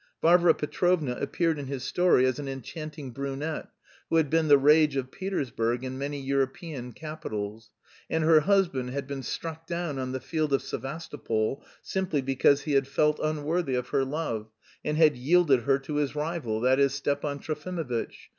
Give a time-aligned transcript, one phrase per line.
[0.19, 3.67] Varvara Petrovna appeared in his story as an enchanting brunette
[4.09, 7.69] (who had been the rage of Petersburg and many European capitals)
[8.09, 12.71] and her husband "had been struck down on the field of Sevastopol" simply because he
[12.71, 14.49] had felt unworthy of her love,
[14.83, 18.29] and had yielded her to his rival, that is, Stepan Trofimovitch....